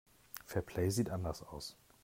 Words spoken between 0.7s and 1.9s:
sieht anders aus.